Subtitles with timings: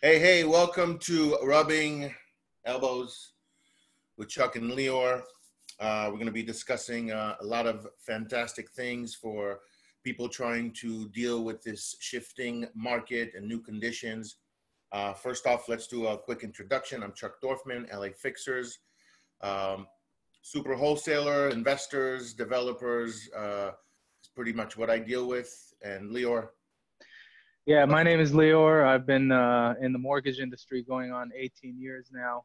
[0.00, 2.14] Hey, hey, welcome to Rubbing
[2.64, 3.32] Elbows
[4.16, 5.22] with Chuck and Lior.
[5.80, 9.58] Uh, we're going to be discussing uh, a lot of fantastic things for
[10.04, 14.36] people trying to deal with this shifting market and new conditions.
[14.92, 17.02] Uh, first off, let's do a quick introduction.
[17.02, 18.78] I'm Chuck Dorfman, LA Fixers,
[19.40, 19.88] um,
[20.42, 23.28] super wholesaler, investors, developers.
[23.36, 23.72] Uh,
[24.22, 25.74] is pretty much what I deal with.
[25.82, 26.50] And Lior.
[27.68, 28.82] Yeah, my name is Lior.
[28.82, 32.44] I've been uh, in the mortgage industry going on 18 years now.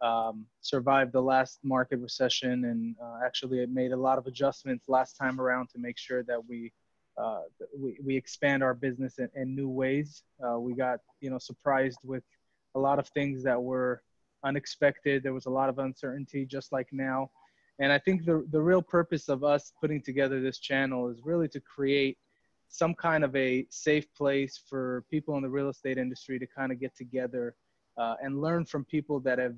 [0.00, 5.12] Um, survived the last market recession and uh, actually made a lot of adjustments last
[5.12, 6.72] time around to make sure that we
[7.16, 7.42] uh,
[7.78, 10.24] we, we expand our business in, in new ways.
[10.44, 12.24] Uh, we got, you know, surprised with
[12.74, 14.02] a lot of things that were
[14.42, 15.22] unexpected.
[15.22, 17.30] There was a lot of uncertainty, just like now.
[17.78, 21.46] And I think the, the real purpose of us putting together this channel is really
[21.50, 22.18] to create
[22.68, 26.72] some kind of a safe place for people in the real estate industry to kind
[26.72, 27.54] of get together
[27.98, 29.56] uh, and learn from people that have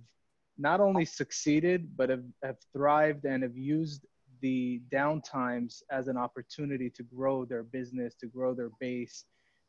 [0.58, 4.06] not only succeeded, but have, have thrived and have used
[4.40, 9.24] the downtimes as an opportunity to grow their business, to grow their base,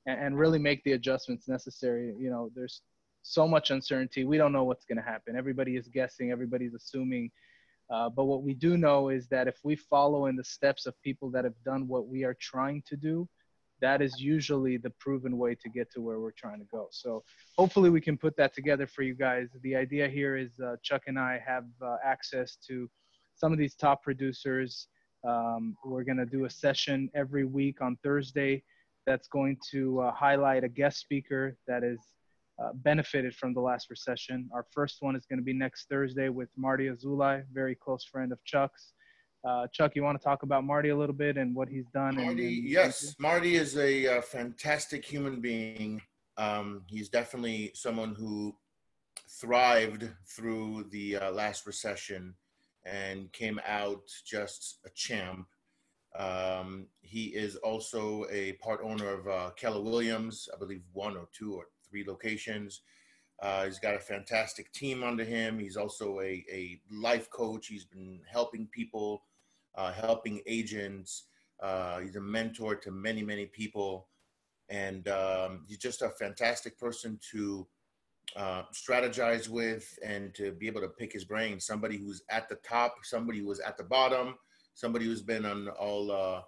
[0.05, 2.13] and, and really make the adjustments necessary.
[2.17, 2.81] You know, there's
[3.21, 4.25] so much uncertainty.
[4.25, 5.35] We don't know what's going to happen.
[5.35, 7.31] Everybody is guessing, everybody's assuming.
[7.89, 10.99] Uh, but what we do know is that if we follow in the steps of
[11.01, 13.27] people that have done what we are trying to do,
[13.81, 16.87] that is usually the proven way to get to where we're trying to go.
[16.91, 17.23] So
[17.57, 19.47] hopefully we can put that together for you guys.
[19.61, 22.89] The idea here is uh, Chuck and I have uh, access to
[23.35, 24.87] some of these top producers.
[25.27, 28.63] Um, we're going to do a session every week on Thursday
[29.05, 31.99] that's going to uh, highlight a guest speaker that is
[32.61, 34.49] uh, benefited from the last recession.
[34.53, 38.31] Our first one is going to be next Thursday with Marty Azulai, very close friend
[38.31, 38.93] of Chuck's.
[39.47, 42.15] Uh, Chuck, you want to talk about Marty a little bit and what he's done?
[42.15, 46.01] Marty, and, and yes, Marty is a, uh, fantastic human being.
[46.37, 48.55] Um, he's definitely someone who
[49.29, 52.33] thrived through the uh, last recession
[52.85, 55.47] and came out just a champ.
[56.17, 61.27] Um, he is also a part owner of uh, Keller Williams, I believe one or
[61.31, 62.81] two or three locations.
[63.41, 65.59] Uh, he's got a fantastic team under him.
[65.59, 67.67] He's also a, a life coach.
[67.67, 69.23] He's been helping people,
[69.75, 71.25] uh, helping agents.
[71.61, 74.07] Uh, he's a mentor to many, many people.
[74.69, 77.67] And um, he's just a fantastic person to
[78.35, 81.59] uh, strategize with and to be able to pick his brain.
[81.59, 84.35] Somebody who's at the top, somebody who was at the bottom,
[84.75, 86.41] somebody who's been on all uh,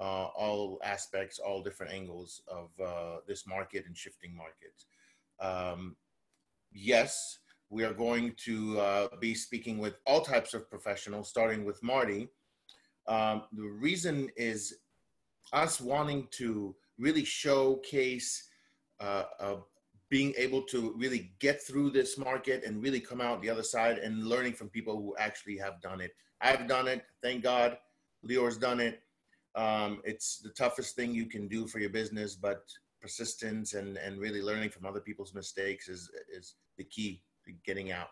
[0.00, 4.86] uh, all aspects, all different angles of uh, this market and shifting markets.
[5.40, 5.96] Um,
[6.72, 7.38] yes,
[7.70, 12.28] we are going to uh, be speaking with all types of professionals, starting with Marty.
[13.06, 14.78] Um, the reason is
[15.52, 18.48] us wanting to really showcase
[19.00, 19.24] uh,
[20.08, 23.98] being able to really get through this market and really come out the other side
[23.98, 26.12] and learning from people who actually have done it.
[26.40, 27.78] I've done it, thank God.
[28.22, 29.00] Lior's done it.
[29.54, 32.64] Um, it's the toughest thing you can do for your business, but
[33.00, 37.92] persistence and, and really learning from other people's mistakes is, is the key to getting
[37.92, 38.08] out.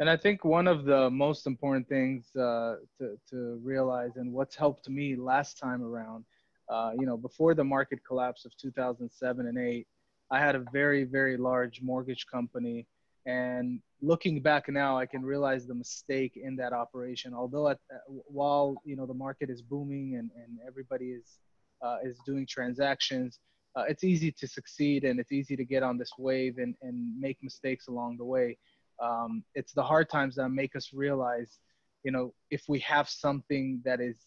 [0.00, 4.54] And I think one of the most important things uh, to, to realize and what's
[4.54, 6.24] helped me last time around,
[6.68, 9.86] uh, you know, before the market collapse of 2007 and 8,
[10.30, 12.86] I had a very, very large mortgage company.
[13.26, 17.34] And looking back now, I can realize the mistake in that operation.
[17.34, 21.38] Although at, while you know the market is booming and, and everybody is
[21.82, 23.38] uh, is doing transactions,
[23.76, 27.18] uh, it's easy to succeed and it's easy to get on this wave and, and
[27.18, 28.56] make mistakes along the way.
[29.00, 31.58] Um, it's the hard times that make us realize,
[32.04, 34.18] you know, if we have something that is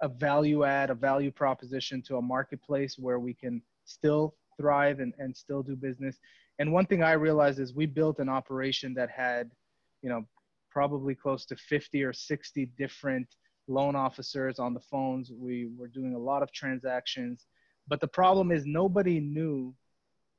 [0.00, 5.12] a value add, a value proposition to a marketplace where we can still thrive and,
[5.18, 6.18] and still do business.
[6.58, 9.50] And one thing I realized is we built an operation that had,
[10.02, 10.24] you know,
[10.70, 13.26] probably close to 50 or 60 different
[13.68, 15.30] loan officers on the phones.
[15.32, 17.46] We were doing a lot of transactions.
[17.86, 19.74] But the problem is nobody knew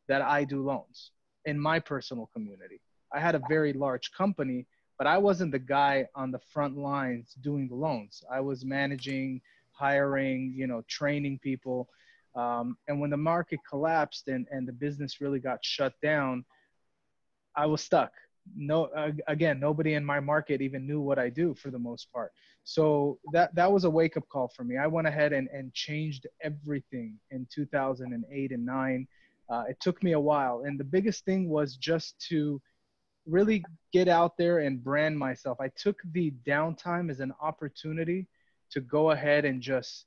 [0.07, 1.11] that I do loans
[1.45, 2.81] in my personal community.
[3.13, 4.65] I had a very large company,
[4.97, 8.23] but I wasn't the guy on the front lines doing the loans.
[8.31, 9.41] I was managing,
[9.71, 11.89] hiring, you know, training people.
[12.35, 16.45] Um, and when the market collapsed and, and the business really got shut down,
[17.55, 18.11] I was stuck.
[18.55, 22.11] No, uh, again, nobody in my market even knew what I do for the most
[22.11, 22.31] part.
[22.63, 24.77] So that that was a wake up call for me.
[24.77, 29.07] I went ahead and, and changed everything in 2008 and nine.
[29.49, 32.61] Uh, it took me a while, and the biggest thing was just to
[33.29, 35.59] really get out there and brand myself.
[35.61, 38.27] I took the downtime as an opportunity
[38.71, 40.05] to go ahead and just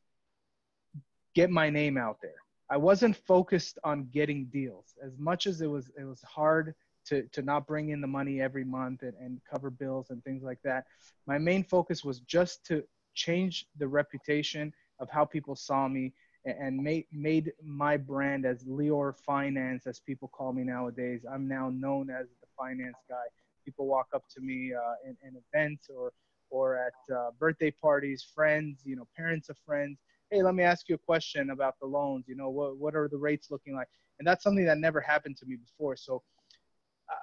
[1.35, 2.35] get my name out there.
[2.71, 6.75] I wasn't focused on getting deals as much as it was it was hard
[7.07, 10.43] to to not bring in the money every month and, and cover bills and things
[10.43, 10.85] like that.
[11.27, 12.85] My main focus was just to
[13.15, 16.13] change the reputation of how people saw me
[16.45, 21.25] and made made my brand as Lior Finance, as people call me nowadays.
[21.31, 22.27] I'm now known as
[22.57, 23.25] finance guy.
[23.65, 26.13] People walk up to me uh, in, in events or
[26.51, 29.99] or at uh, birthday parties, friends, you know, parents of friends.
[30.31, 32.27] Hey, let me ask you a question about the loans.
[32.29, 33.89] You know, what what are the rates looking like?
[34.19, 35.97] And that's something that never happened to me before.
[35.97, 36.23] So,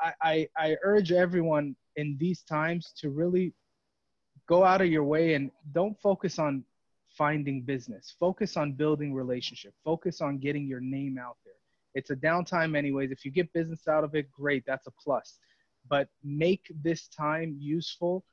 [0.02, 3.54] I I, I urge everyone in these times to really
[4.48, 6.64] go out of your way and don't focus on
[7.10, 8.16] finding business.
[8.20, 9.74] Focus on building relationship.
[9.84, 11.49] Focus on getting your name out there.
[11.96, 13.12] It's a downtime anyways.
[13.12, 14.64] If you get business out of it, great.
[14.66, 15.40] That's a plus.
[15.90, 18.24] But make this time useful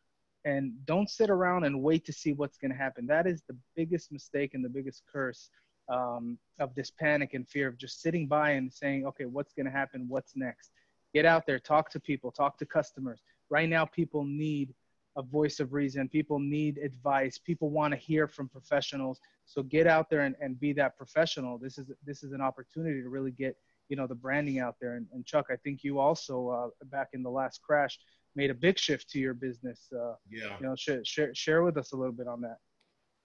[0.45, 3.07] and don't sit around and wait to see what's going to happen.
[3.07, 5.51] That is the biggest mistake and the biggest curse
[5.89, 9.67] um, of this panic and fear of just sitting by and saying, okay, what's going
[9.67, 10.07] to happen?
[10.09, 10.71] What's next?
[11.15, 13.23] Get out there, talk to people, talk to customers.
[13.49, 14.75] Right now, people need
[15.17, 16.09] a voice of reason.
[16.09, 17.39] People need advice.
[17.39, 19.19] People want to hear from professionals.
[19.47, 21.59] So get out there and, and be that professional.
[21.59, 23.57] This is this is an opportunity to really get
[23.89, 24.97] you know the branding out there.
[24.97, 27.99] And, and Chuck, I think you also uh, back in the last crash
[28.35, 29.89] made a big shift to your business.
[29.93, 30.57] Uh, yeah.
[30.61, 32.59] You know, share, share share with us a little bit on that.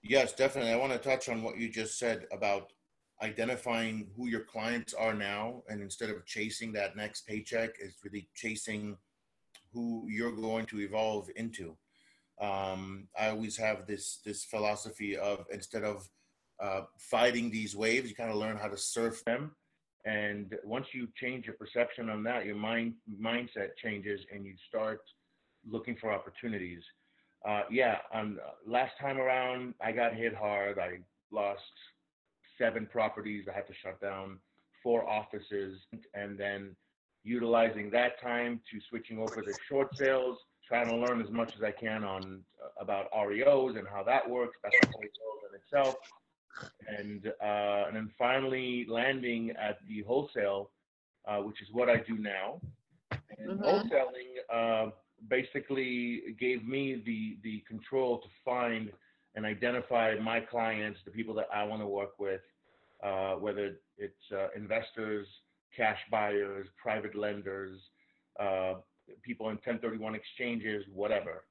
[0.02, 0.72] Yes, definitely.
[0.72, 2.72] I want to touch on what you just said about
[3.22, 8.28] identifying who your clients are now, and instead of chasing that next paycheck, is really
[8.34, 8.96] chasing
[9.72, 11.76] who you're going to evolve into.
[12.40, 16.08] Um, I always have this this philosophy of instead of
[16.62, 19.52] uh, fighting these waves, you kind of learn how to surf them.
[20.04, 25.00] And once you change your perception on that, your mind mindset changes, and you start
[25.68, 26.82] looking for opportunities.
[27.46, 30.78] Uh, yeah, um, last time around, I got hit hard.
[30.78, 30.98] I
[31.30, 31.60] lost
[32.58, 33.46] seven properties.
[33.48, 34.38] I had to shut down
[34.82, 35.78] four offices,
[36.14, 36.74] and then
[37.24, 41.62] utilizing that time to switching over to short sales, trying to learn as much as
[41.62, 44.58] I can on uh, about REOs and how that works.
[44.62, 45.96] That's a whole world in itself.
[46.86, 50.70] And uh, and then finally landing at the wholesale,
[51.26, 52.60] uh, which is what I do now.
[53.38, 53.64] And mm-hmm.
[53.64, 54.90] wholesaling uh,
[55.28, 58.92] basically gave me the the control to find
[59.34, 62.42] and identify my clients, the people that I want to work with,
[63.02, 65.26] uh, whether it's uh, investors,
[65.76, 67.78] cash buyers, private lenders,
[68.40, 68.74] uh,
[69.22, 71.44] people in 1031 exchanges, whatever.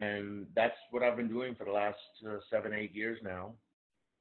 [0.00, 1.98] And that's what I've been doing for the last
[2.28, 3.52] uh, seven, eight years now.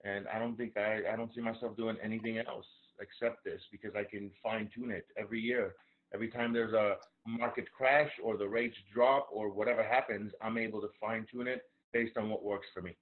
[0.04, 2.66] And I don't think I, I don't see myself doing anything else
[3.00, 5.74] except this because I can fine tune it every year.
[6.14, 10.82] Every time there's a market crash or the rates drop or whatever happens, I'm able
[10.82, 12.96] to fine tune it based on what works for me.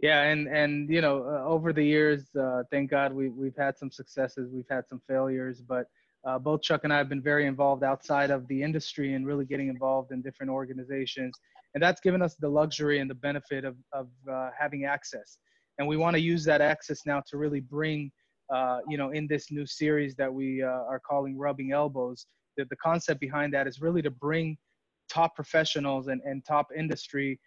[0.00, 3.76] Yeah, and and you know, uh, over the years, uh, thank God we we've had
[3.76, 5.86] some successes, we've had some failures, but
[6.24, 9.44] uh, both Chuck and I have been very involved outside of the industry and really
[9.44, 11.34] getting involved in different organizations,
[11.74, 15.38] and that's given us the luxury and the benefit of of uh, having access.
[15.78, 18.12] And we want to use that access now to really bring,
[18.52, 22.66] uh, you know, in this new series that we uh, are calling "Rubbing Elbows." The,
[22.70, 24.58] the concept behind that is really to bring
[25.08, 27.40] top professionals and, and top industry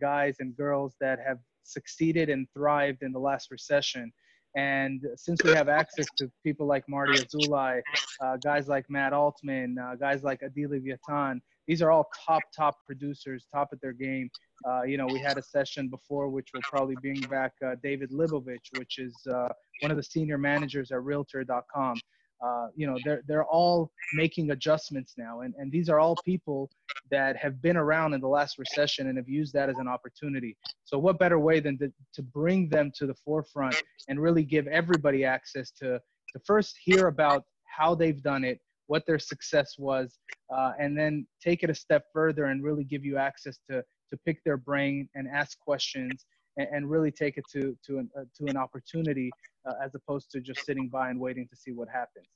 [0.00, 1.38] guys and girls that have
[1.70, 4.12] succeeded and thrived in the last recession.
[4.56, 7.80] And since we have access to people like Marty Azulai,
[8.20, 12.74] uh, guys like Matt Altman, uh, guys like Adi Leviatan, these are all top, top
[12.84, 14.28] producers, top at their game.
[14.68, 18.10] Uh, you know, we had a session before, which will probably bring back uh, David
[18.10, 19.48] Libovich, which is uh,
[19.80, 21.94] one of the senior managers at Realtor.com.
[22.42, 26.70] Uh, you know, they're they're all making adjustments now, and and these are all people
[27.10, 30.56] that have been around in the last recession and have used that as an opportunity.
[30.84, 33.76] So what better way than to, to bring them to the forefront
[34.08, 36.00] and really give everybody access to
[36.32, 40.18] to first hear about how they've done it, what their success was,
[40.54, 44.16] uh, and then take it a step further and really give you access to to
[44.24, 46.24] pick their brain and ask questions
[46.56, 49.30] and, and really take it to to an uh, to an opportunity
[49.66, 52.26] uh, as opposed to just sitting by and waiting to see what happens.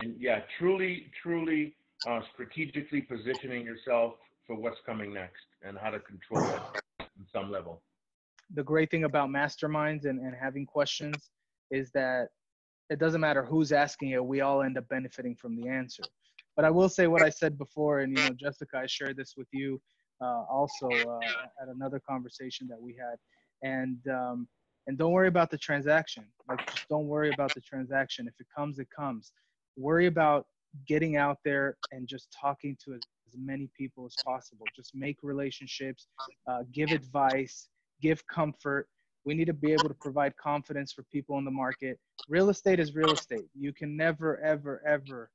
[0.00, 1.74] And yeah, truly, truly
[2.06, 4.14] uh, strategically positioning yourself
[4.46, 6.60] for what's coming next and how to control it
[6.98, 7.82] in some level.
[8.54, 11.30] The great thing about masterminds and, and having questions
[11.70, 12.28] is that
[12.90, 16.02] it doesn't matter who's asking it, we all end up benefiting from the answer.
[16.56, 19.34] But I will say what I said before, and you know, Jessica, I shared this
[19.36, 19.80] with you
[20.20, 21.18] uh, also uh,
[21.62, 23.16] at another conversation that we had
[23.62, 24.48] and um,
[24.86, 26.24] and don't worry about the transaction.
[26.48, 28.28] Like just don't worry about the transaction.
[28.28, 29.32] If it comes, it comes.
[29.76, 30.46] Worry about
[30.86, 34.70] getting out there and just talking to as, many people as possible.
[34.76, 36.08] Just make relationships,
[36.50, 37.68] uh, give advice,
[38.02, 38.88] give comfort,
[39.24, 41.98] We need to be able to provide confidence for people in the market.
[42.28, 43.48] Real estate is real estate.
[43.54, 45.30] You can never, ever, ever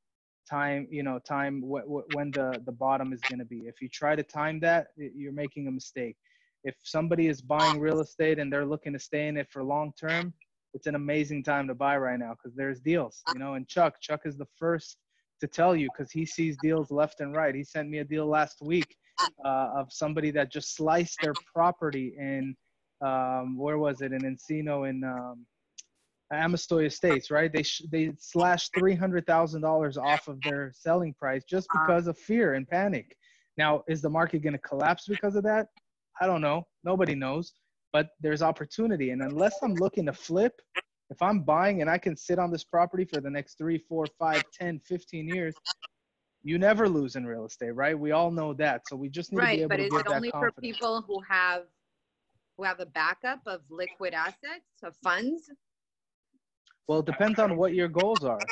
[0.49, 3.61] time, you know, time wh- wh- when the, the bottom is going to be.
[3.67, 6.17] If you try to time that, you're making a mistake.
[6.67, 9.93] If somebody is buying real estate and they're looking to stay in it for long
[9.97, 10.33] term,
[10.73, 13.53] it's an amazing time to buy right now because there's deals, you know.
[13.53, 14.97] And Chuck, Chuck is the first
[15.39, 17.55] to tell you because he sees deals left and right.
[17.55, 18.97] He sent me a deal last week
[19.45, 22.53] uh, of somebody that just sliced their property in
[22.99, 25.45] um, where was it in Encino in um,
[26.33, 27.51] Amestoy Estates, right?
[27.53, 32.07] They sh- they slashed three hundred thousand dollars off of their selling price just because
[32.07, 33.15] of fear and panic.
[33.57, 35.67] Now, is the market going to collapse because of that?
[36.21, 36.63] I don't know.
[36.83, 37.53] Nobody knows.
[37.93, 40.53] But there's opportunity, and unless I'm looking to flip,
[41.09, 44.09] if I'm buying and I can sit on this property for the next three, four,
[44.19, 45.55] five, 10, 15 years,
[46.43, 47.97] you never lose in real estate, right?
[47.97, 48.87] We all know that.
[48.87, 50.51] So we just need right, to be able but to it's give that only for
[50.61, 51.63] people who have
[52.57, 55.49] who have a backup of liquid assets of funds.
[56.87, 58.49] Well, it depends on what your goals are.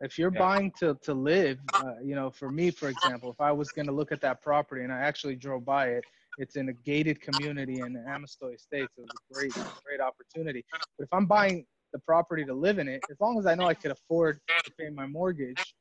[0.00, 0.40] If you're Yeah.
[0.40, 3.86] buying to to live, uh, you know, for me, for example, if I was going
[3.86, 6.04] to look at that property and I actually drove by it,
[6.38, 8.92] it's in a gated community in Amestoy Estates.
[8.98, 9.52] It was a great,
[9.84, 10.64] great opportunity.
[10.98, 13.66] But if I'm buying the property to live in it, as long as I know
[13.66, 15.74] I could afford to pay my mortgage,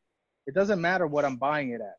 [0.47, 1.95] it doesn't matter what I'm buying it at.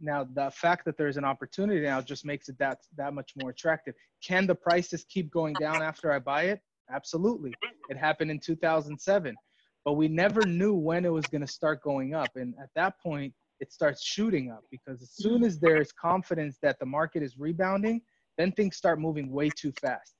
[0.00, 3.50] Now, the fact that there's an opportunity now just makes it that that much more
[3.50, 3.94] attractive.
[4.26, 6.60] Can the prices keep going down after I buy it?
[6.92, 7.52] Absolutely.
[7.90, 9.36] It happened in 2007,
[9.84, 12.30] but we never knew when it was going to start going up.
[12.36, 16.78] And at that point, it starts shooting up because as soon as there's confidence that
[16.78, 18.00] the market is rebounding,
[18.38, 20.14] then things start moving way too fast.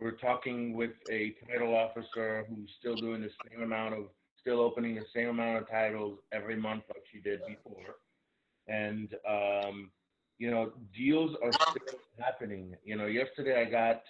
[0.00, 4.04] We're talking with a title officer who's still doing the same amount of,
[4.38, 7.96] still opening the same amount of titles every month like she did before.
[8.68, 9.90] And, um,
[10.38, 12.74] you know, deals are still happening.
[12.84, 14.02] You know, yesterday I got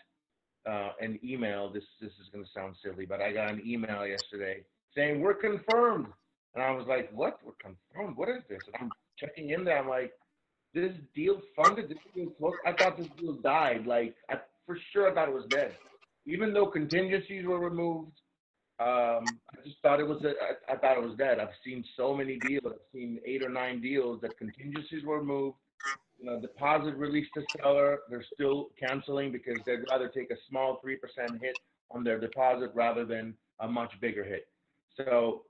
[0.68, 1.70] uh, an email.
[1.72, 4.64] This this is going to sound silly, but I got an email yesterday
[4.96, 6.06] saying we're confirmed,
[6.54, 7.40] and I was like, "What?
[7.44, 8.16] We're confirmed?
[8.16, 9.78] What is this?" And I'm checking in there.
[9.78, 10.12] I'm like,
[10.72, 11.88] "This deal funded?
[11.88, 12.56] This deal closed?
[12.66, 13.86] I thought this deal died.
[13.86, 15.72] Like, I, for sure, I thought it was dead.
[16.26, 18.18] Even though contingencies were removed,
[18.80, 20.22] um, I just thought it was.
[20.24, 21.38] A, I, I thought it was dead.
[21.38, 22.64] I've seen so many deals.
[22.66, 25.58] I've seen eight or nine deals that contingencies were removed.
[26.18, 28.00] You know, deposit released to seller.
[28.08, 31.54] They're still canceling because they'd rather take a small three percent hit
[31.90, 34.48] on their deposit rather than a much bigger hit.
[34.96, 35.42] So,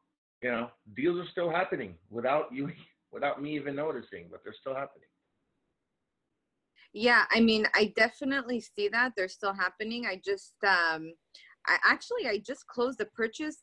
[0.42, 2.70] you know, deals are still happening without you,
[3.12, 5.08] without me even noticing, but they're still happening.
[6.92, 10.06] Yeah, I mean, I definitely see that they're still happening.
[10.06, 11.12] I just, um,
[11.66, 13.62] I actually, I just closed the purchase,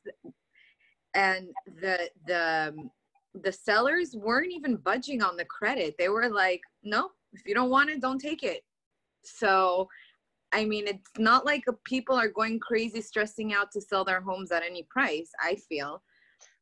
[1.15, 1.47] and
[1.79, 2.91] the the um,
[3.33, 5.95] the sellers weren't even budging on the credit.
[5.97, 8.63] They were like, "No, if you don't want it, don't take it."
[9.23, 9.87] So,
[10.51, 14.51] I mean, it's not like people are going crazy stressing out to sell their homes
[14.51, 15.29] at any price.
[15.39, 16.01] I feel.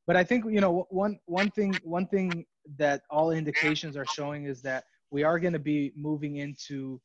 [0.10, 2.44] But I think you know one one thing one thing
[2.80, 7.00] that all indications are showing is that we are going to be moving into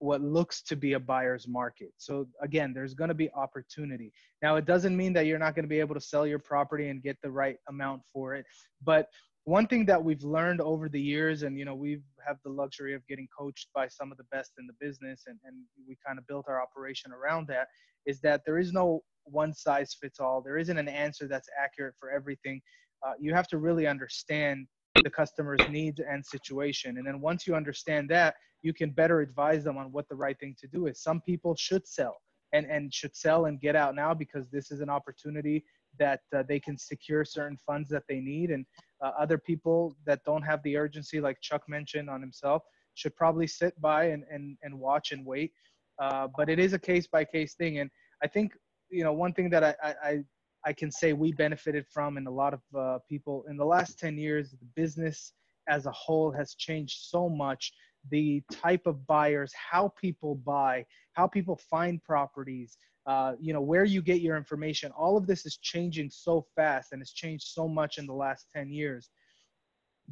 [0.00, 1.90] what looks to be a buyer's market.
[1.98, 4.12] So again, there's going to be opportunity.
[4.42, 6.88] Now, it doesn't mean that you're not going to be able to sell your property
[6.88, 8.44] and get the right amount for it,
[8.82, 9.06] but
[9.48, 12.94] one thing that we've learned over the years and you know we have the luxury
[12.94, 15.56] of getting coached by some of the best in the business and, and
[15.88, 17.66] we kind of built our operation around that
[18.04, 20.42] is that there is no one size fits all.
[20.42, 22.60] There isn't an answer that's accurate for everything.
[23.06, 24.66] Uh, you have to really understand
[25.02, 29.64] the customer's needs and situation and then once you understand that you can better advise
[29.64, 31.02] them on what the right thing to do is.
[31.02, 32.20] Some people should sell
[32.52, 35.64] and and should sell and get out now because this is an opportunity
[35.98, 38.50] that uh, they can secure certain funds that they need.
[38.50, 38.64] And
[39.02, 42.62] uh, other people that don't have the urgency like chuck mentioned on himself
[42.94, 45.52] should probably sit by and and, and watch and wait.
[46.00, 47.78] Uh, but it is a case by case thing.
[47.78, 47.90] And
[48.22, 48.52] i think
[48.90, 50.24] you know one thing that I, I
[50.64, 53.98] i can say we benefited from and a lot of uh, people in the last
[53.98, 55.32] 10 years the business
[55.68, 57.72] as a whole has changed so much
[58.10, 62.78] the type of buyers how people buy how people find properties
[63.08, 64.92] uh, you know where you get your information.
[64.92, 68.48] All of this is changing so fast and it's changed so much in the last
[68.54, 69.08] 10 years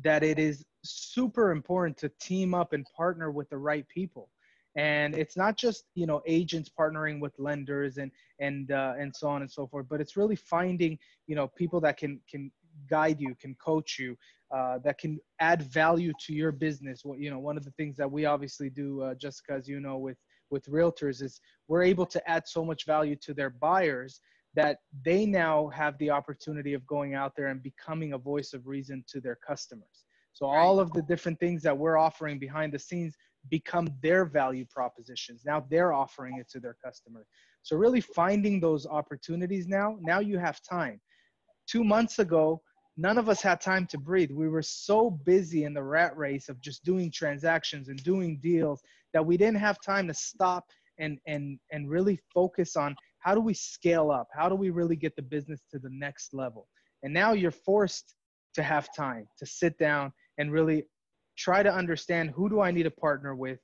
[0.02, 4.30] that it is super important to team up and partner with the right people.
[4.76, 9.28] And it's not just you know agents partnering with lenders and and uh, and so
[9.28, 12.50] on and so forth but it's really finding you know people that can can
[12.88, 14.16] guide you can coach you
[14.54, 17.96] uh, that can add value to your business well, you know one of the things
[17.96, 20.18] that we obviously do uh, jessica as you know with
[20.50, 24.20] with realtors is we're able to add so much value to their buyers
[24.54, 28.66] that they now have the opportunity of going out there and becoming a voice of
[28.66, 30.04] reason to their customers.
[30.32, 33.14] So all of the different things that we're offering behind the scenes
[33.50, 35.42] become their value propositions.
[35.44, 37.26] Now they're offering it to their customer.
[37.62, 41.00] So really finding those opportunities now, now you have time.
[41.66, 42.62] Two months ago,
[42.96, 44.30] none of us had time to breathe.
[44.30, 48.82] We were so busy in the rat race of just doing transactions and doing deals
[49.12, 50.64] that we didn't have time to stop
[50.98, 54.28] and and and really focus on how do we scale up?
[54.32, 56.68] How do we really get the business to the next level?
[57.02, 58.14] And now you're forced
[58.54, 60.84] to have time to sit down and really
[61.36, 63.58] try to understand who do I need to partner with?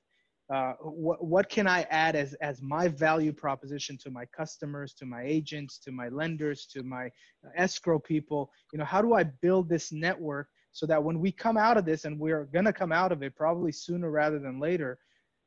[0.53, 5.05] Uh, what, what can I add as, as my value proposition to my customers, to
[5.05, 7.09] my agents, to my lenders, to my
[7.55, 8.51] escrow people?
[8.71, 11.85] You know, how do I build this network so that when we come out of
[11.85, 14.97] this, and we're going to come out of it probably sooner rather than later,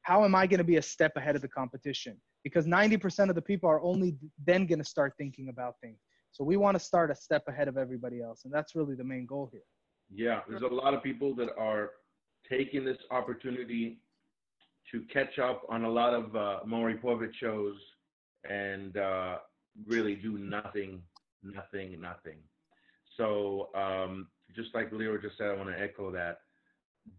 [0.03, 2.17] how am I going to be a step ahead of the competition?
[2.45, 5.99] Because 90% of the people are only then going to start thinking about things.
[6.31, 8.45] So we want to start a step ahead of everybody else.
[8.45, 9.63] And that's really the main goal here.
[10.15, 11.91] Yeah, there's a lot of people that are
[12.49, 13.99] taking this opportunity
[14.93, 17.77] to catch up on a lot of uh, Maury Povich shows
[18.49, 19.39] and uh,
[19.87, 21.03] really do nothing,
[21.43, 22.39] nothing, nothing.
[23.17, 26.41] So um, just like Leo just said, I want to echo that.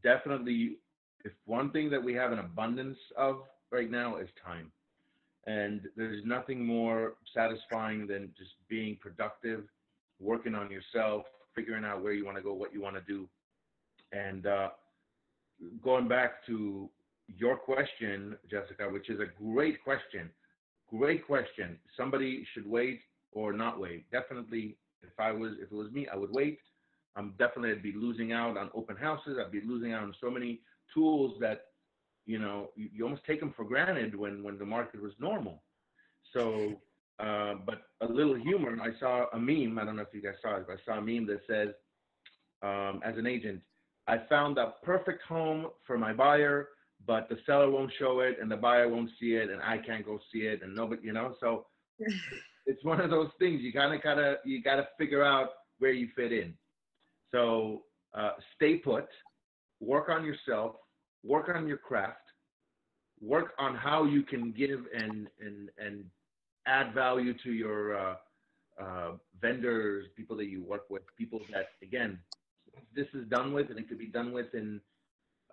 [0.03, 0.77] Definitely,
[1.23, 4.71] if one thing that we have an abundance of right now is time.
[5.45, 9.63] And there's nothing more satisfying than just being productive,
[10.19, 11.23] working on yourself,
[11.55, 13.27] figuring out where you want to go, what you want to do.
[14.11, 14.69] And uh,
[15.81, 16.89] going back to
[17.27, 20.29] your question, Jessica, which is a great question.
[20.89, 21.77] Great question.
[21.97, 24.09] Somebody should wait or not wait.
[24.11, 26.59] Definitely, if I was, if it was me, I would wait.
[27.15, 29.37] I'm definitely I'd be losing out on open houses.
[29.43, 30.61] I'd be losing out on so many
[30.93, 31.65] tools that,
[32.25, 35.63] you know, you, you almost take them for granted when when the market was normal.
[36.33, 36.75] So,
[37.19, 38.77] uh, but a little humor.
[38.81, 39.79] I saw a meme.
[39.79, 40.67] I don't know if you guys saw it.
[40.67, 41.69] But I saw a meme that says,
[42.61, 43.61] um, as an agent,
[44.07, 46.69] I found a perfect home for my buyer
[47.05, 50.05] but the seller won't show it and the buyer won't see it and I can't
[50.05, 51.65] go see it and nobody, you know, so
[52.65, 55.49] it's one of those things you kind of gotta, you gotta figure out
[55.79, 56.53] where you fit in.
[57.31, 59.07] So uh, stay put,
[59.79, 60.75] work on yourself,
[61.23, 62.21] work on your craft,
[63.21, 66.05] work on how you can give and, and, and
[66.65, 68.15] add value to your uh,
[68.81, 72.19] uh, vendors, people that you work with, people that, again,
[72.95, 74.81] this is done with and it could be done with in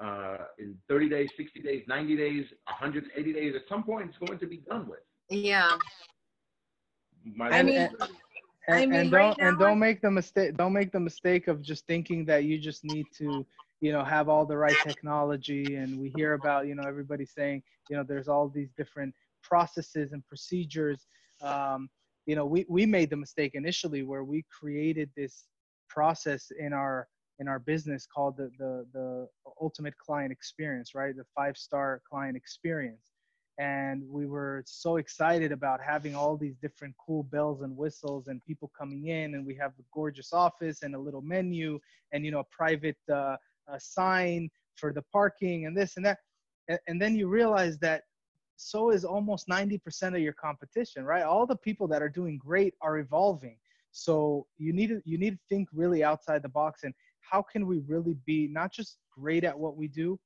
[0.03, 3.55] uh, in 30 days, 60 days, 90 days, 180 days.
[3.55, 5.01] At some point, it's going to be done with.
[5.31, 5.71] Yeah.
[7.25, 7.91] My I mean, and,
[8.69, 10.57] and, I mean, and don't and don't make the mistake.
[10.57, 13.47] Don't make the mistake of just thinking that you just need to,
[13.81, 15.77] you know, have all the right technology.
[15.77, 20.13] And we hear about, you know, everybody saying, you know, there's all these different processes
[20.13, 21.07] and procedures.
[21.41, 21.89] Um,
[22.27, 25.45] you know, we we made the mistake initially where we created this
[25.89, 29.29] process in our in our business called the the the
[29.61, 31.17] ultimate client experience, right?
[31.17, 33.11] The five star client experience.
[33.59, 38.45] And we were so excited about having all these different cool bells and whistles and
[38.45, 41.79] people coming in, and we have a gorgeous office and a little menu
[42.13, 43.37] and you know a private uh,
[43.69, 46.19] a sign for the parking and this and that.
[46.69, 48.03] And, and then you realize that
[48.57, 51.25] so is almost 90% of your competition, right?
[51.25, 53.57] All the people that are doing great are evolving.
[53.91, 56.93] So you need to you need to think really outside the box and
[57.31, 60.19] how can we really be not just great at what we do,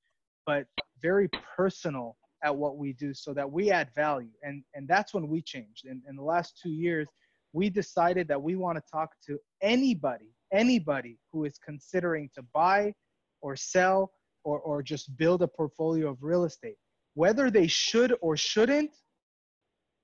[0.47, 0.67] but
[1.01, 4.31] very personal at what we do so that we add value.
[4.43, 5.87] And, and that's when we changed.
[5.87, 7.09] In, in the last two years,
[7.53, 12.93] we decided that we want to talk to anybody, anybody who is considering to buy
[13.41, 14.13] or sell
[14.45, 16.77] or, or just build a portfolio of real estate.
[17.15, 18.91] Whether they should or shouldn't,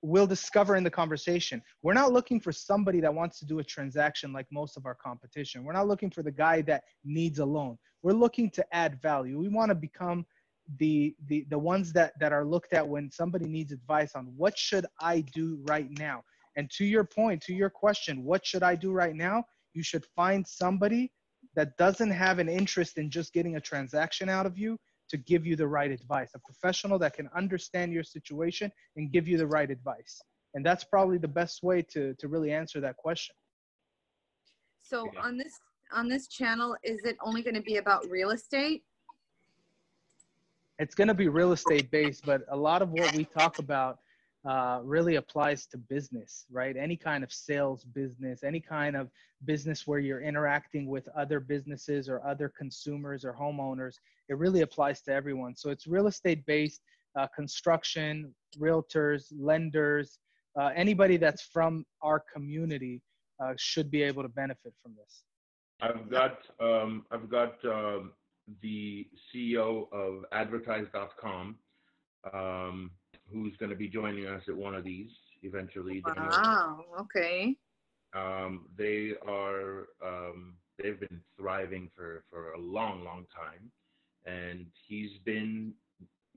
[0.01, 1.61] we'll discover in the conversation.
[1.81, 4.95] We're not looking for somebody that wants to do a transaction like most of our
[4.95, 5.63] competition.
[5.63, 7.77] We're not looking for the guy that needs a loan.
[8.03, 9.39] We're looking to add value.
[9.39, 10.25] We want to become
[10.79, 14.57] the the the ones that that are looked at when somebody needs advice on what
[14.57, 16.23] should I do right now.
[16.55, 19.43] And to your point, to your question, what should I do right now?
[19.73, 21.11] You should find somebody
[21.55, 24.77] that doesn't have an interest in just getting a transaction out of you,
[25.09, 29.27] to give you the right advice, a professional that can understand your situation and give
[29.27, 30.21] you the right advice.
[30.53, 33.35] And that's probably the best way to, to really answer that question.
[34.81, 35.59] So on this
[35.91, 38.83] on this channel, is it only going to be about real estate?
[40.79, 43.99] It's going to be real estate based, but a lot of what we talk about
[44.47, 46.77] uh, really applies to business, right?
[46.77, 49.09] Any kind of sales business, any kind of
[49.45, 53.95] business where you're interacting with other businesses or other consumers or homeowners,
[54.29, 55.55] it really applies to everyone.
[55.55, 56.81] So it's real estate based,
[57.17, 60.19] uh, construction, realtors, lenders,
[60.59, 63.01] uh, anybody that's from our community
[63.43, 65.23] uh, should be able to benefit from this.
[65.81, 68.11] I've got um, I've got um,
[68.61, 71.55] the CEO of Advertise.com.
[72.33, 72.91] Um,
[73.31, 75.09] who's going to be joining us at one of these.
[75.41, 76.03] eventually.
[76.05, 76.85] Wow.
[76.99, 77.55] Okay.
[78.15, 83.71] Um, they are um, they've been thriving for for a long, long time,
[84.25, 85.73] and he's been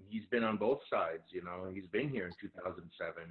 [0.08, 1.22] he's been on both sides.
[1.30, 3.22] You know, he's been here in 2007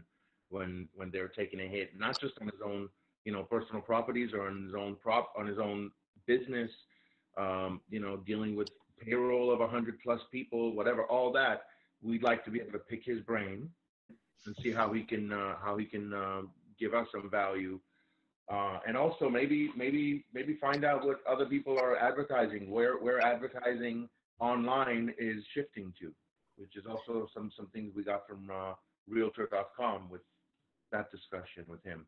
[0.49, 2.89] when when they were taking a hit, not just on his own
[3.25, 5.91] you know personal properties or on his own prop on his own
[6.25, 6.71] business.
[7.37, 11.61] Um, you know, dealing with payroll of 100 plus people, whatever, all that.
[12.01, 13.69] We'd like to be able to pick his brain
[14.45, 16.41] and see how he can uh, how he can uh,
[16.79, 17.79] give us some value
[18.49, 23.19] uh, and also maybe maybe maybe find out what other people are advertising, where where
[23.19, 24.07] advertising
[24.39, 26.13] online is shifting to,
[26.55, 28.73] which is also some some things we got from uh,
[29.09, 30.21] Realtor.com with
[30.93, 32.05] that discussion with him.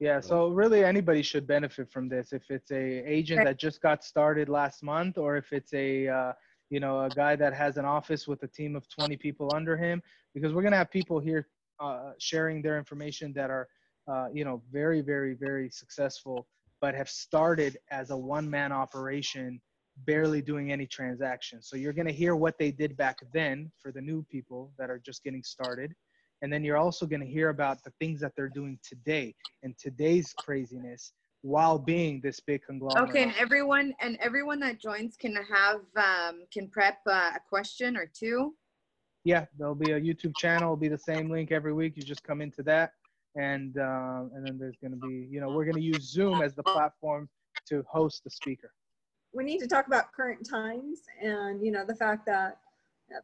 [0.00, 2.32] Yeah, so really anybody should benefit from this.
[2.32, 6.32] If it's a agent that just got started last month, or if it's a uh,
[6.70, 9.76] you know a guy that has an office with a team of 20 people under
[9.76, 10.02] him,
[10.34, 11.48] because we're gonna have people here
[11.80, 13.68] uh, sharing their information that are
[14.10, 16.46] uh, you know very very very successful,
[16.80, 19.60] but have started as a one-man operation,
[20.06, 21.68] barely doing any transactions.
[21.68, 24.98] So you're gonna hear what they did back then for the new people that are
[24.98, 25.94] just getting started
[26.42, 29.76] and then you're also going to hear about the things that they're doing today and
[29.76, 33.08] today's craziness while being this big conglomerate.
[33.10, 37.96] Okay, and everyone and everyone that joins can have um, can prep uh, a question
[37.96, 38.54] or two.
[39.24, 40.68] Yeah, there'll be a YouTube channel.
[40.68, 41.96] It'll be the same link every week.
[41.96, 42.92] You just come into that,
[43.36, 46.42] and uh, and then there's going to be you know we're going to use Zoom
[46.42, 47.28] as the platform
[47.68, 48.72] to host the speaker.
[49.32, 52.58] we need to talk about current times and you know the fact that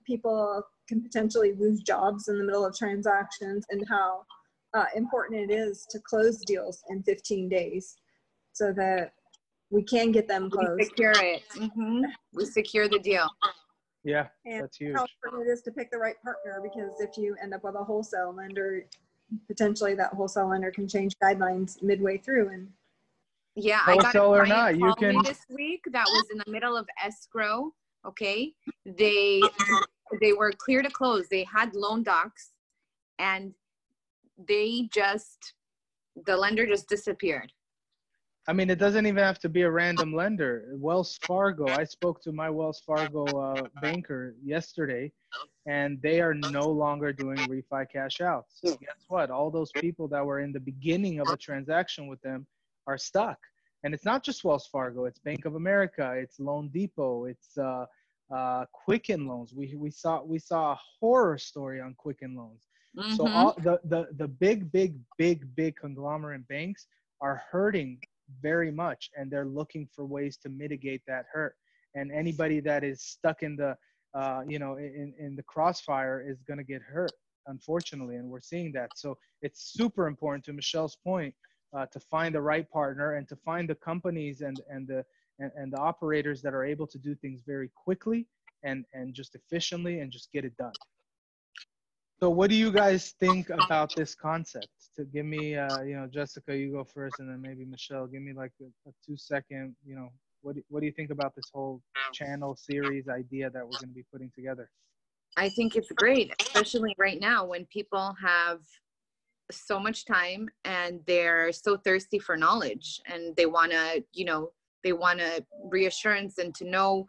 [0.06, 4.24] people can potentially lose jobs in the middle of transactions and how
[4.74, 7.96] uh, important it is to close deals in 15 days
[8.54, 9.12] so that
[9.70, 11.42] we can get them We secure it.
[11.58, 13.28] hmm We secure the deal.
[14.04, 14.94] Yeah, and that's huge.
[14.94, 17.74] how important it is to pick the right partner because if you end up with
[17.74, 18.86] a wholesale lender
[19.48, 22.68] potentially that wholesale lender can change guidelines midway through and
[23.56, 26.06] Yeah, I got a Wholesale or client not, you call me can- this week that
[26.06, 27.72] was in the middle of escrow.
[28.06, 28.52] Okay,
[28.84, 29.40] they
[30.20, 31.26] they were clear to close.
[31.28, 32.50] They had loan docs,
[33.18, 33.54] and
[34.36, 35.54] they just
[36.26, 37.50] the lender just disappeared.
[38.46, 40.74] I mean, it doesn't even have to be a random lender.
[40.74, 41.72] Wells Fargo.
[41.72, 45.10] I spoke to my Wells Fargo uh, banker yesterday,
[45.66, 48.60] and they are no longer doing refi cash outs.
[48.62, 49.30] So guess what?
[49.30, 52.46] All those people that were in the beginning of a transaction with them
[52.86, 53.38] are stuck.
[53.82, 55.06] And it's not just Wells Fargo.
[55.06, 56.12] It's Bank of America.
[56.16, 57.24] It's Loan Depot.
[57.24, 57.86] It's uh,
[58.34, 59.54] uh, Quicken Loans.
[59.54, 62.66] We we saw we saw a horror story on Quicken Loans.
[63.08, 63.34] So Mhm.
[63.36, 66.86] all the, the the big big big big conglomerate banks
[67.20, 68.00] are hurting
[68.40, 71.56] very much and they're looking for ways to mitigate that hurt.
[71.94, 73.76] And anybody that is stuck in the
[74.14, 77.12] uh, you know in, in the crossfire is going to get hurt
[77.46, 78.90] unfortunately and we're seeing that.
[78.96, 81.34] So it's super important to michelle's point
[81.76, 85.04] uh, to find the right partner and to find the companies and and the
[85.40, 88.26] and, and the operators that are able to do things very quickly
[88.62, 90.72] and and just efficiently and just get it done
[92.24, 94.68] so what do you guys think about this concept?
[94.96, 98.06] To give me, uh, you know, Jessica, you go first, and then maybe Michelle.
[98.06, 100.08] Give me like a, a two second, you know,
[100.40, 101.82] what do, what do you think about this whole
[102.14, 104.70] channel series idea that we're going to be putting together?
[105.36, 108.60] I think it's great, especially right now when people have
[109.50, 114.48] so much time and they're so thirsty for knowledge and they want to, you know,
[114.82, 117.04] they want to reassurance and to know,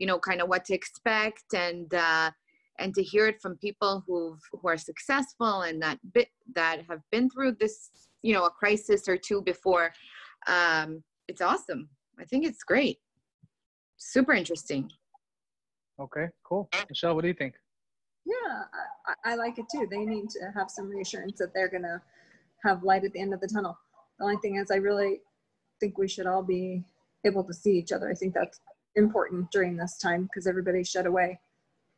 [0.00, 2.32] you know, kind of what to expect and uh,
[2.78, 7.00] and to hear it from people who who are successful and that bit that have
[7.10, 7.90] been through this,
[8.22, 9.92] you know, a crisis or two before.
[10.46, 11.88] Um, it's awesome.
[12.18, 12.98] I think it's great.
[13.96, 14.90] Super interesting.
[15.98, 16.68] Okay, cool.
[16.88, 17.54] Michelle, what do you think?
[18.26, 18.62] yeah
[19.24, 22.02] I, I like it too they need to have some reassurance that they're gonna
[22.64, 23.78] have light at the end of the tunnel
[24.18, 25.20] the only thing is i really
[25.80, 26.84] think we should all be
[27.24, 28.60] able to see each other i think that's
[28.96, 31.38] important during this time because everybody's shut away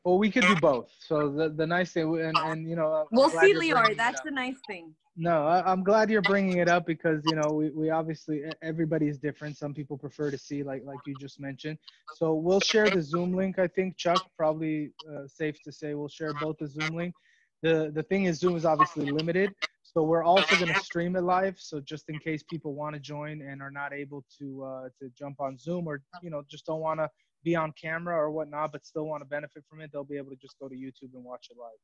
[0.08, 0.90] Well, we could do both.
[1.00, 3.94] So the the nice thing, and and you know, I'm We'll see, you're Lior.
[3.94, 4.94] That's the nice thing.
[5.18, 9.18] No, I, I'm glad you're bringing it up because you know we, we obviously everybody's
[9.18, 9.58] different.
[9.58, 11.76] Some people prefer to see like like you just mentioned.
[12.16, 13.58] So we'll share the Zoom link.
[13.58, 17.12] I think Chuck probably uh, safe to say we'll share both the Zoom link.
[17.60, 21.22] The the thing is Zoom is obviously limited, so we're also going to stream it
[21.22, 21.56] live.
[21.58, 25.10] So just in case people want to join and are not able to uh, to
[25.10, 27.10] jump on Zoom or you know just don't want to
[27.48, 30.30] be on camera or whatnot, but still want to benefit from it, they'll be able
[30.30, 31.80] to just go to YouTube and watch it live.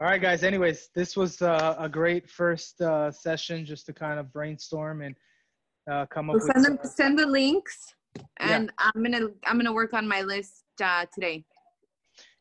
[0.00, 0.42] All right, guys.
[0.42, 5.14] Anyways, this was uh, a great first uh, session just to kind of brainstorm and
[5.90, 6.52] uh, come up We'll with.
[6.52, 7.76] send them uh, send the links,
[8.16, 8.22] Yeah.
[8.56, 11.44] and I'm gonna I'm gonna work on my list uh, today.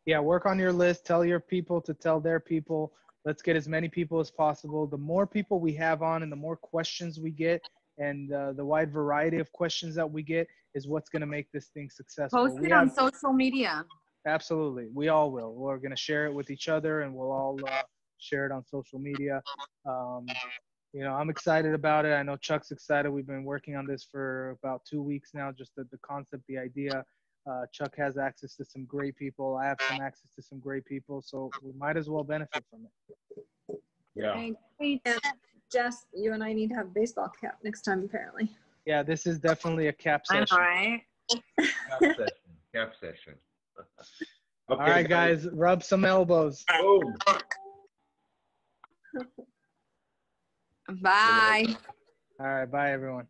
[0.05, 1.05] yeah, work on your list.
[1.05, 2.93] Tell your people to tell their people.
[3.25, 4.88] let's get as many people as possible.
[4.88, 7.62] The more people we have on and the more questions we get
[7.99, 11.51] and uh, the wide variety of questions that we get is what's going to make
[11.51, 12.47] this thing successful.
[12.47, 13.85] Post We it on social media.
[14.25, 14.88] Absolutely.
[14.93, 15.53] We all will.
[15.53, 17.81] We're going to share it with each other and we'll all uh,
[18.17, 19.41] share it on social media.
[19.85, 20.25] Um,
[20.93, 22.13] you know, I'm excited about it.
[22.13, 23.12] I know Chuck's excited.
[23.12, 26.57] We've been working on this for about two weeks now, just the, the concept, the
[26.57, 27.03] idea.
[27.49, 29.55] Uh, Chuck has access to some great people.
[29.55, 31.21] I have some access to some great people.
[31.25, 33.79] So we might as well benefit from it.
[34.15, 34.31] Yeah.
[34.31, 35.01] Okay, great.
[35.71, 38.49] And Jess, you and I need to have a baseball cap next time, apparently.
[38.86, 40.58] Yeah, this is definitely a cap session.
[40.58, 41.01] right?
[41.29, 42.27] Cap session.
[42.73, 43.34] Cap session.
[44.69, 46.63] All right, guys, rub some elbows.
[46.79, 47.15] Boom.
[51.01, 51.65] Bye.
[52.39, 53.27] All right, bye, everyone.